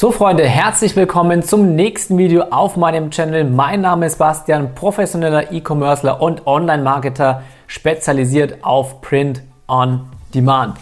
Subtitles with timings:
[0.00, 3.42] So Freunde, herzlich willkommen zum nächsten Video auf meinem Channel.
[3.42, 10.76] Mein Name ist Bastian, professioneller E-Commercer und Online-Marketer, spezialisiert auf Print on Demand.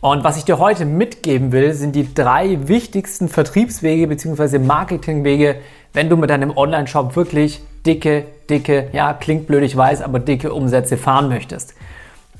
[0.00, 4.60] Und was ich dir heute mitgeben will, sind die drei wichtigsten Vertriebswege bzw.
[4.60, 5.56] Marketingwege,
[5.92, 10.54] wenn du mit deinem Online-Shop wirklich dicke, dicke, ja, klingt blöd, ich weiß, aber dicke
[10.54, 11.74] Umsätze fahren möchtest.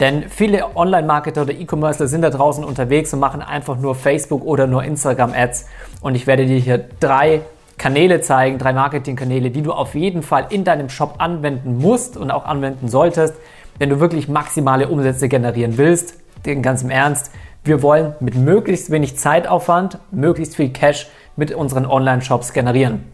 [0.00, 4.66] Denn viele Online-Marketer oder E-Commercer sind da draußen unterwegs und machen einfach nur Facebook oder
[4.66, 5.66] nur Instagram-Ads.
[6.00, 7.42] Und ich werde dir hier drei
[7.79, 12.30] Kanäle zeigen, drei Marketing-Kanäle, die du auf jeden Fall in deinem Shop anwenden musst und
[12.30, 13.34] auch anwenden solltest,
[13.78, 16.15] wenn du wirklich maximale Umsätze generieren willst.
[16.46, 17.30] Denn ganz im Ernst,
[17.65, 23.04] wir wollen mit möglichst wenig Zeitaufwand möglichst viel Cash mit unseren Online-Shops generieren.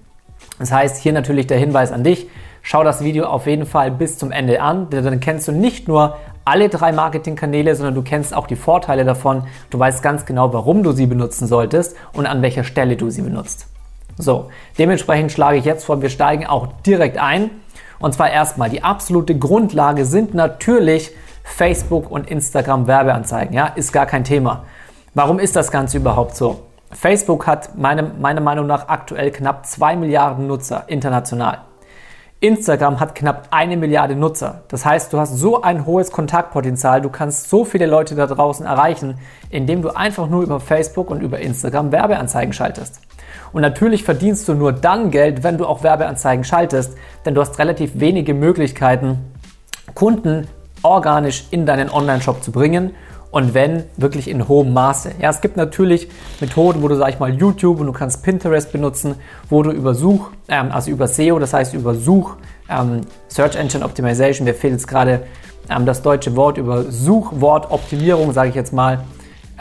[0.58, 2.28] Das heißt, hier natürlich der Hinweis an dich,
[2.62, 5.88] schau das Video auf jeden Fall bis zum Ende an, denn dann kennst du nicht
[5.88, 6.16] nur
[6.48, 9.44] alle drei Marketingkanäle, sondern du kennst auch die Vorteile davon.
[9.70, 13.22] Du weißt ganz genau, warum du sie benutzen solltest und an welcher Stelle du sie
[13.22, 13.66] benutzt.
[14.16, 14.48] So,
[14.78, 17.50] dementsprechend schlage ich jetzt vor, wir steigen auch direkt ein.
[18.00, 21.12] Und zwar erstmal, die absolute Grundlage sind natürlich
[21.44, 23.54] Facebook und Instagram Werbeanzeigen.
[23.54, 24.64] Ja, ist gar kein Thema.
[25.14, 26.60] Warum ist das Ganze überhaupt so?
[26.92, 31.58] Facebook hat meine, meiner Meinung nach aktuell knapp 2 Milliarden Nutzer international.
[32.40, 34.62] Instagram hat knapp eine Milliarde Nutzer.
[34.68, 38.64] Das heißt, du hast so ein hohes Kontaktpotenzial, du kannst so viele Leute da draußen
[38.64, 39.18] erreichen,
[39.50, 43.00] indem du einfach nur über Facebook und über Instagram Werbeanzeigen schaltest.
[43.52, 47.58] Und natürlich verdienst du nur dann Geld, wenn du auch Werbeanzeigen schaltest, denn du hast
[47.58, 49.18] relativ wenige Möglichkeiten,
[49.96, 50.46] Kunden
[50.82, 52.94] organisch in deinen Online-Shop zu bringen
[53.30, 55.12] und wenn, wirklich in hohem Maße.
[55.20, 56.08] Ja, es gibt natürlich
[56.40, 59.16] Methoden, wo du, sag ich mal, YouTube und du kannst Pinterest benutzen,
[59.50, 62.36] wo du über Such, ähm, also über SEO, das heißt über Such,
[62.70, 65.24] ähm, Search Engine Optimization, mir fehlt jetzt gerade
[65.68, 69.04] ähm, das deutsche Wort, über Suchwortoptimierung, sage ich jetzt mal,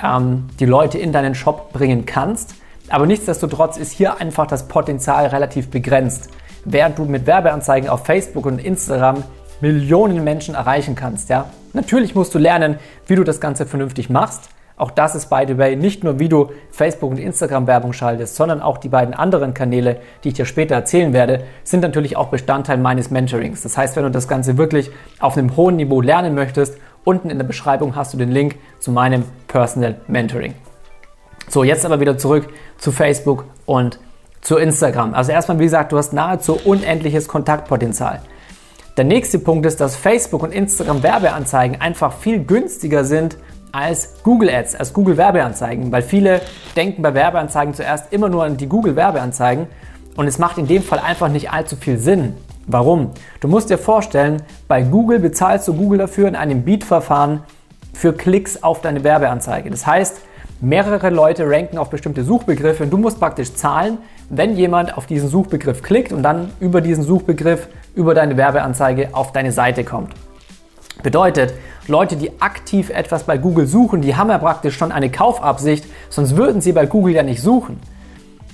[0.01, 2.55] ähm, die Leute in deinen Shop bringen kannst.
[2.89, 6.29] Aber nichtsdestotrotz ist hier einfach das Potenzial relativ begrenzt.
[6.63, 9.23] Während du mit Werbeanzeigen auf Facebook und Instagram
[9.61, 11.49] Millionen Menschen erreichen kannst, ja.
[11.73, 14.49] Natürlich musst du lernen, wie du das Ganze vernünftig machst.
[14.77, 18.35] Auch das ist, by the way, nicht nur, wie du Facebook und Instagram Werbung schaltest,
[18.35, 22.27] sondern auch die beiden anderen Kanäle, die ich dir später erzählen werde, sind natürlich auch
[22.27, 23.63] Bestandteil meines Mentorings.
[23.63, 27.39] Das heißt, wenn du das Ganze wirklich auf einem hohen Niveau lernen möchtest, unten in
[27.39, 30.53] der Beschreibung hast du den Link zu meinem Personal Mentoring.
[31.49, 32.47] So, jetzt aber wieder zurück
[32.77, 33.99] zu Facebook und
[34.41, 35.15] zu Instagram.
[35.15, 38.21] Also erstmal, wie gesagt, du hast nahezu unendliches Kontaktpotenzial.
[38.97, 43.37] Der nächste Punkt ist, dass Facebook und Instagram Werbeanzeigen einfach viel günstiger sind
[43.71, 46.41] als Google Ads, als Google Werbeanzeigen, weil viele
[46.75, 49.67] denken bei Werbeanzeigen zuerst immer nur an die Google Werbeanzeigen
[50.15, 52.33] und es macht in dem Fall einfach nicht allzu viel Sinn.
[52.65, 53.11] Warum?
[53.39, 57.43] Du musst dir vorstellen, bei Google bezahlst du Google dafür in einem Beat-Verfahren
[57.93, 59.69] für Klicks auf deine Werbeanzeige.
[59.69, 60.21] Das heißt,
[60.59, 63.99] mehrere Leute ranken auf bestimmte Suchbegriffe und du musst praktisch zahlen,
[64.31, 69.33] wenn jemand auf diesen Suchbegriff klickt und dann über diesen Suchbegriff über deine Werbeanzeige auf
[69.33, 70.13] deine Seite kommt.
[71.03, 71.53] Bedeutet,
[71.87, 76.37] Leute, die aktiv etwas bei Google suchen, die haben ja praktisch schon eine Kaufabsicht, sonst
[76.37, 77.79] würden sie bei Google ja nicht suchen.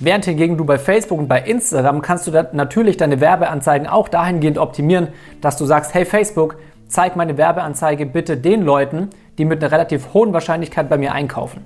[0.00, 4.58] Während hingegen du bei Facebook und bei Instagram kannst du natürlich deine Werbeanzeigen auch dahingehend
[4.58, 5.08] optimieren,
[5.40, 6.56] dass du sagst, hey Facebook,
[6.88, 11.64] zeig meine Werbeanzeige bitte den Leuten, die mit einer relativ hohen Wahrscheinlichkeit bei mir einkaufen.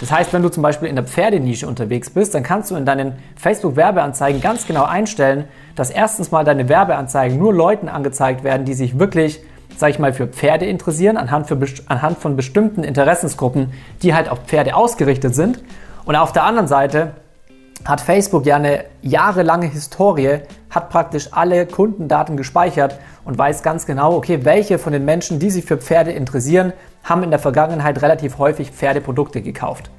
[0.00, 2.86] Das heißt, wenn du zum Beispiel in der Pferdenische unterwegs bist, dann kannst du in
[2.86, 5.44] deinen Facebook-Werbeanzeigen ganz genau einstellen,
[5.76, 9.42] dass erstens mal deine Werbeanzeigen nur Leuten angezeigt werden, die sich wirklich,
[9.76, 14.38] sag ich mal, für Pferde interessieren, anhand, für, anhand von bestimmten Interessensgruppen, die halt auf
[14.46, 15.62] Pferde ausgerichtet sind.
[16.06, 17.12] Und auf der anderen Seite
[17.84, 20.40] hat Facebook ja eine jahrelange Historie,
[20.70, 25.50] hat praktisch alle Kundendaten gespeichert und weiß ganz genau, okay, welche von den Menschen, die
[25.50, 26.72] sich für Pferde interessieren,
[27.04, 29.90] haben in der Vergangenheit relativ häufig Pferdeprodukte gekauft.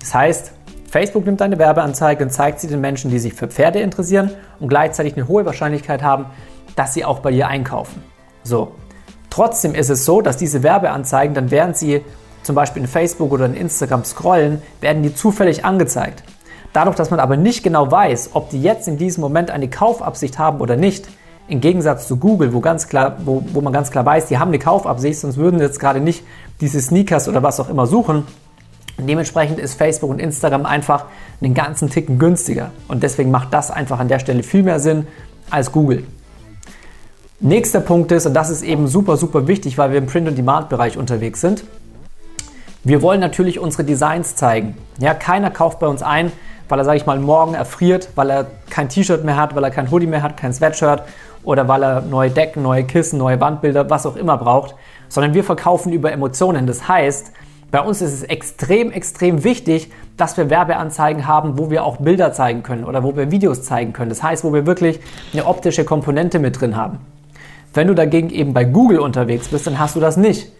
[0.00, 0.52] Das heißt,
[0.90, 4.68] Facebook nimmt eine Werbeanzeige und zeigt sie den Menschen, die sich für Pferde interessieren und
[4.68, 6.26] gleichzeitig eine hohe Wahrscheinlichkeit haben,
[6.76, 8.02] dass sie auch bei ihr einkaufen.
[8.42, 8.72] So.
[9.30, 12.02] Trotzdem ist es so, dass diese Werbeanzeigen dann, während sie
[12.42, 16.22] zum Beispiel in Facebook oder in Instagram scrollen, werden die zufällig angezeigt.
[16.72, 20.38] Dadurch, dass man aber nicht genau weiß, ob die jetzt in diesem Moment eine Kaufabsicht
[20.38, 21.08] haben oder nicht,
[21.48, 24.48] im Gegensatz zu Google, wo, ganz klar, wo, wo man ganz klar weiß, die haben
[24.48, 26.22] eine Kaufabsicht, sonst würden jetzt gerade nicht
[26.60, 28.24] diese Sneakers oder was auch immer suchen.
[28.98, 31.06] Und dementsprechend ist Facebook und Instagram einfach
[31.40, 32.72] einen ganzen Ticken günstiger.
[32.88, 35.06] Und deswegen macht das einfach an der Stelle viel mehr Sinn
[35.50, 36.04] als Google.
[37.40, 41.40] Nächster Punkt ist, und das ist eben super, super wichtig, weil wir im Print-on-Demand-Bereich unterwegs
[41.40, 41.62] sind.
[42.82, 44.76] Wir wollen natürlich unsere Designs zeigen.
[44.98, 46.32] Ja, keiner kauft bei uns ein,
[46.68, 49.70] weil er, sage ich mal, morgen erfriert, weil er kein T-Shirt mehr hat, weil er
[49.70, 51.04] kein Hoodie mehr hat, kein Sweatshirt
[51.48, 54.74] oder weil er neue Decken, neue Kissen, neue Wandbilder, was auch immer braucht,
[55.08, 56.66] sondern wir verkaufen über Emotionen.
[56.66, 57.32] Das heißt,
[57.70, 62.32] Bei uns ist es extrem, extrem wichtig, dass wir Werbeanzeigen haben, wo wir auch Bilder
[62.32, 64.08] zeigen können oder wo wir Videos zeigen können.
[64.08, 65.00] Das heißt, wo wir wirklich
[65.34, 66.98] eine optische Komponente mit drin haben.
[67.74, 70.50] Wenn du dagegen eben bei Google unterwegs bist, dann hast du das nicht.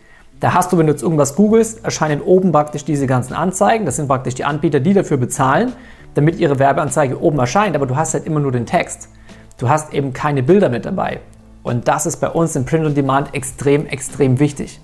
[0.40, 3.86] Da hast du, wenn du jetzt irgendwas googelst, erscheinen oben praktisch diese ganzen Anzeigen.
[3.86, 5.72] Das sind praktisch die Anbieter, die dafür bezahlen,
[6.14, 7.74] damit ihre Werbeanzeige oben erscheint.
[7.74, 9.08] Aber du hast halt immer nur den Text.
[9.58, 11.18] Du hast eben keine Bilder mit dabei.
[11.64, 14.80] Und das ist bei uns im Print on Demand extrem, extrem wichtig.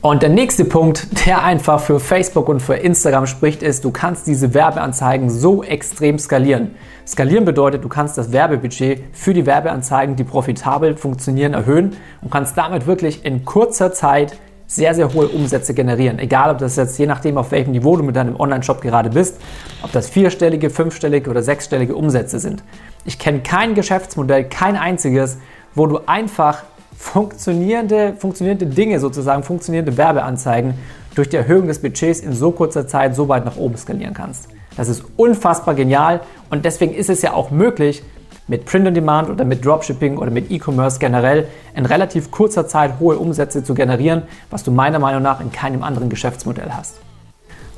[0.00, 4.28] Und der nächste Punkt, der einfach für Facebook und für Instagram spricht, ist, du kannst
[4.28, 6.76] diese Werbeanzeigen so extrem skalieren.
[7.04, 12.56] Skalieren bedeutet, du kannst das Werbebudget für die Werbeanzeigen, die profitabel funktionieren, erhöhen und kannst
[12.56, 14.38] damit wirklich in kurzer Zeit
[14.74, 16.18] sehr, sehr hohe Umsätze generieren.
[16.18, 19.36] Egal, ob das jetzt je nachdem, auf welchem Niveau du mit deinem Online-Shop gerade bist,
[19.82, 22.64] ob das vierstellige, fünfstellige oder sechsstellige Umsätze sind.
[23.04, 25.38] Ich kenne kein Geschäftsmodell, kein einziges,
[25.74, 26.62] wo du einfach
[26.96, 30.74] funktionierende, funktionierende Dinge sozusagen, funktionierende Werbeanzeigen
[31.14, 34.48] durch die Erhöhung des Budgets in so kurzer Zeit so weit nach oben skalieren kannst.
[34.76, 38.02] Das ist unfassbar genial und deswegen ist es ja auch möglich,
[38.52, 43.00] mit Print on Demand oder mit Dropshipping oder mit E-Commerce generell in relativ kurzer Zeit
[43.00, 46.96] hohe Umsätze zu generieren, was du meiner Meinung nach in keinem anderen Geschäftsmodell hast.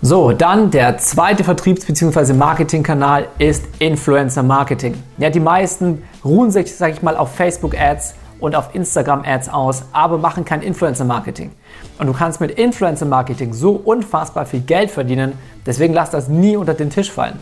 [0.03, 2.33] So, dann der zweite Vertriebs- bzw.
[2.33, 4.97] Marketingkanal ist Influencer Marketing.
[5.17, 9.51] Ja, die meisten ruhen sich, sage ich mal, auf Facebook Ads und auf Instagram Ads
[9.51, 11.53] aus, aber machen kein Influencer Marketing.
[12.01, 15.35] Und du kannst mit Influencer Marketing so unfassbar viel Geld verdienen,
[15.67, 17.39] deswegen lass das nie unter den Tisch fallen.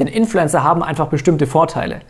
[0.00, 2.00] Denn Influencer haben einfach bestimmte Vorteile.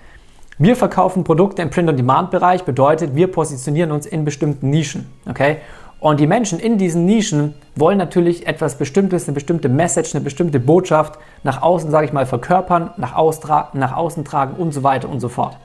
[0.58, 5.10] Wir verkaufen Produkte im Print-on-Demand-Bereich, bedeutet, wir positionieren uns in bestimmten Nischen.
[5.28, 5.58] Okay?
[5.98, 10.60] Und die Menschen in diesen Nischen wollen natürlich etwas Bestimmtes, eine bestimmte Message, eine bestimmte
[10.60, 13.14] Botschaft nach außen, sage ich mal, verkörpern, nach,
[13.72, 15.56] nach außen tragen und so weiter und so fort.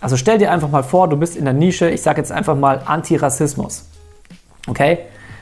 [0.00, 2.54] Also stell dir einfach mal vor, du bist in der Nische, ich sage jetzt einfach
[2.54, 3.86] mal Antirassismus.
[4.68, 4.98] Okay?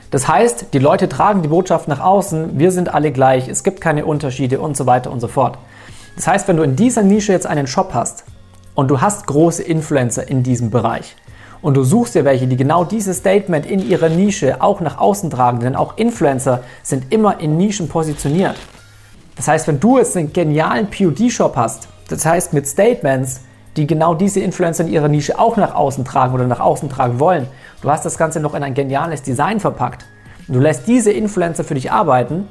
[0.09, 3.81] Das heißt, die Leute tragen die Botschaft nach außen, wir sind alle gleich, es gibt
[3.81, 5.57] keine Unterschiede und so weiter und so fort.
[6.15, 8.23] Das heißt, wenn du in dieser Nische jetzt einen Shop hast
[8.77, 11.15] und du hast große Influencer in diesem Bereich
[11.63, 15.31] und du suchst dir welche, die genau dieses Statement in ihrer Nische auch nach außen
[15.31, 18.55] tragen, denn auch Influencer sind immer in Nischen positioniert.
[19.35, 23.41] Das heißt, wenn du jetzt einen genialen POD-Shop hast, das heißt mit Statements,
[23.77, 27.19] die genau diese Influencer in ihrer Nische auch nach außen tragen oder nach außen tragen
[27.19, 27.47] wollen.
[27.81, 30.05] Du hast das Ganze noch in ein geniales Design verpackt.
[30.47, 32.47] Und du lässt diese Influencer für dich arbeiten,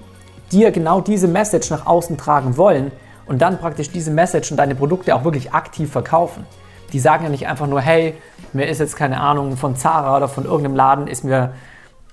[0.50, 2.90] die ja genau diese Message nach außen tragen wollen
[3.26, 6.46] und dann praktisch diese Message und deine Produkte auch wirklich aktiv verkaufen.
[6.92, 8.14] Die sagen ja nicht einfach nur, hey,
[8.52, 11.52] mir ist jetzt keine Ahnung von Zara oder von irgendeinem Laden, ist mir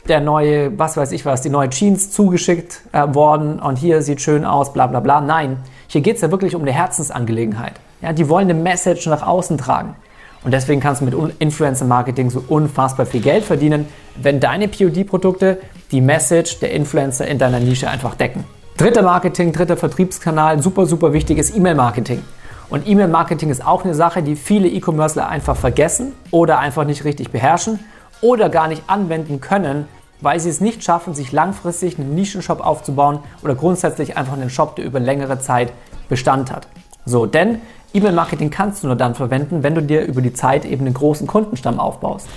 [0.08, 4.22] der neue, was weiß ich was, die neue Jeans zugeschickt äh, worden und hier sieht
[4.22, 5.22] schön aus, bla bla bla.
[5.22, 5.58] Nein,
[5.88, 7.74] hier geht es ja wirklich um eine Herzensangelegenheit.
[8.02, 9.96] Ja, die wollen eine Message nach außen tragen.
[10.44, 15.60] Und deswegen kannst du mit Influencer Marketing so unfassbar viel Geld verdienen, wenn deine POD-Produkte
[15.92, 18.44] die Message der Influencer in deiner Nische einfach decken.
[18.76, 22.24] Dritter Marketing, dritter Vertriebskanal, super, super wichtig ist E-Mail-Marketing.
[22.72, 27.30] Und E-Mail-Marketing ist auch eine Sache, die viele E-Commercer einfach vergessen oder einfach nicht richtig
[27.30, 27.80] beherrschen
[28.22, 29.88] oder gar nicht anwenden können,
[30.22, 34.76] weil sie es nicht schaffen, sich langfristig einen Nischenshop aufzubauen oder grundsätzlich einfach einen Shop,
[34.76, 35.72] der über längere Zeit
[36.10, 36.68] Bestand hat.
[37.06, 37.62] So, denn
[37.94, 41.28] E-Mail-Marketing kannst du nur dann verwenden, wenn du dir über die Zeit eben einen großen
[41.28, 42.28] Kundenstamm aufbaust.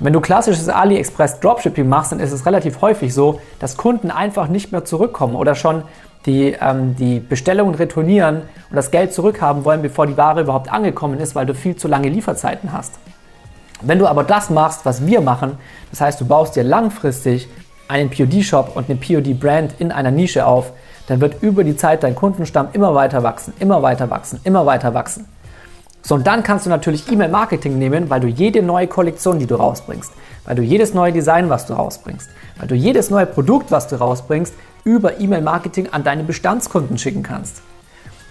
[0.00, 4.48] Wenn du klassisches AliExpress Dropshipping machst, dann ist es relativ häufig so, dass Kunden einfach
[4.48, 5.84] nicht mehr zurückkommen oder schon
[6.26, 11.20] die, ähm, die Bestellungen retournieren und das Geld zurückhaben wollen, bevor die Ware überhaupt angekommen
[11.20, 12.94] ist, weil du viel zu lange Lieferzeiten hast.
[13.82, 15.58] Wenn du aber das machst, was wir machen,
[15.90, 17.48] das heißt, du baust dir langfristig
[17.86, 20.72] einen POD-Shop und eine POD-Brand in einer Nische auf,
[21.06, 24.94] dann wird über die Zeit dein Kundenstamm immer weiter wachsen, immer weiter wachsen, immer weiter
[24.94, 25.26] wachsen.
[26.06, 29.54] So, und dann kannst du natürlich E-Mail-Marketing nehmen, weil du jede neue Kollektion, die du
[29.54, 30.12] rausbringst,
[30.44, 33.96] weil du jedes neue Design, was du rausbringst, weil du jedes neue Produkt, was du
[33.96, 34.52] rausbringst,
[34.84, 37.62] über E-Mail-Marketing an deine Bestandskunden schicken kannst.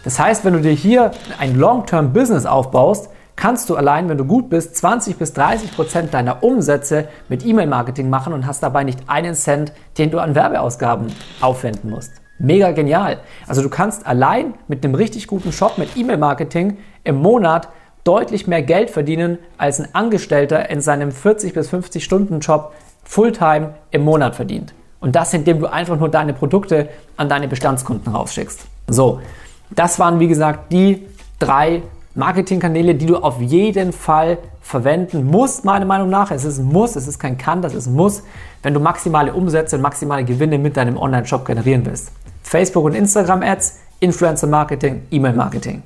[0.04, 4.52] Das heißt, wenn du dir hier ein Long-Term-Business aufbaust, kannst du allein, wenn du gut
[4.52, 9.34] bist, 20 bis 30 Prozent deiner Umsätze mit E-Mail-Marketing machen und hast dabei nicht einen
[9.34, 11.08] Cent, den du an Werbeausgaben
[11.42, 12.23] aufwenden musst.
[12.44, 13.20] Mega genial.
[13.48, 17.70] Also du kannst allein mit einem richtig guten Shop mit E-Mail-Marketing im Monat
[18.04, 22.74] deutlich mehr Geld verdienen als ein Angestellter in seinem 40 bis 50 Stunden Job
[23.06, 24.74] Fulltime im Monat verdient.
[25.00, 28.66] Und das, indem du einfach nur deine Produkte an deine Bestandskunden rausschickst.
[28.88, 29.22] So,
[29.70, 31.08] das waren wie gesagt die
[31.40, 31.82] drei
[32.14, 36.30] Marketingkanäle, die du auf jeden Fall verwenden musst, meiner Meinung nach.
[36.30, 38.22] Es ist ein Muss, es ist kein Kann, das ist ein Muss,
[38.64, 42.12] wenn du maximale Umsätze und maximale Gewinne mit deinem Online-Shop generieren willst.
[42.54, 45.82] Facebook und Instagram Ads, Influencer Marketing, E-Mail Marketing.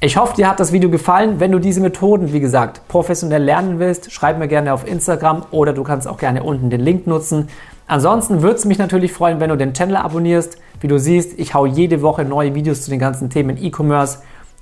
[0.00, 1.40] Ich hoffe, dir hat das Video gefallen.
[1.40, 5.74] Wenn du diese Methoden, wie gesagt, professionell lernen willst, schreib mir gerne auf Instagram oder
[5.74, 7.50] du kannst auch gerne unten den Link nutzen.
[7.86, 10.56] Ansonsten würde es mich natürlich freuen, wenn du den Channel abonnierst.
[10.80, 14.20] Wie du siehst, ich haue jede Woche neue Videos zu den ganzen Themen E-Commerce,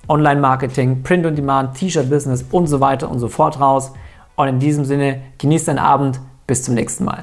[0.09, 3.93] Online-Marketing, Print-on-Demand, T-Shirt-Business und so weiter und so fort raus.
[4.35, 6.19] Und in diesem Sinne, genieß deinen Abend.
[6.49, 7.23] Bis zum nächsten Mal.